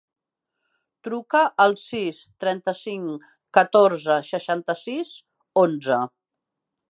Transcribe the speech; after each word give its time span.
Truca 1.07 1.41
al 1.65 1.75
sis, 1.81 2.21
trenta-cinc, 2.45 3.29
catorze, 3.59 4.17
seixanta-sis, 4.33 5.15
onze. 5.67 6.03